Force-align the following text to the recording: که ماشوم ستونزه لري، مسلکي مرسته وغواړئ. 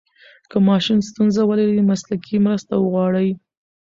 که 0.49 0.57
ماشوم 0.67 0.99
ستونزه 1.09 1.41
لري، 1.59 1.81
مسلکي 1.91 2.37
مرسته 2.45 2.73
وغواړئ. 2.77 3.29